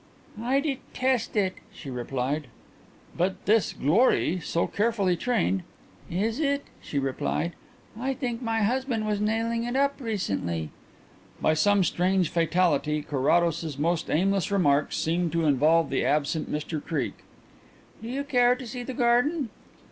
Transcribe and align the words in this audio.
"I 0.41 0.59
detest 0.61 1.35
it," 1.37 1.57
she 1.71 1.91
replied. 1.91 2.47
"But 3.15 3.45
this 3.45 3.71
Glorie, 3.71 4.39
so 4.39 4.65
carefully 4.65 5.15
trained?" 5.15 5.61
"Is 6.09 6.39
it?" 6.39 6.63
she 6.81 6.97
replied. 6.97 7.53
"I 7.95 8.15
think 8.15 8.41
my 8.41 8.63
husband 8.63 9.05
was 9.05 9.21
nailing 9.21 9.63
it 9.63 9.75
up 9.75 10.01
recently." 10.01 10.71
By 11.39 11.53
some 11.53 11.83
strange 11.83 12.29
fatality 12.31 13.03
Carrados's 13.03 13.77
most 13.77 14.09
aimless 14.09 14.49
remarks 14.49 14.97
seemed 14.97 15.33
to 15.33 15.45
involve 15.45 15.91
the 15.91 16.03
absent 16.03 16.51
Mr 16.51 16.83
Creake. 16.83 17.19
"Do 18.01 18.07
you 18.09 18.23
care 18.23 18.55
to 18.55 18.65
see 18.65 18.81
the 18.81 18.95
garden?" 18.95 19.51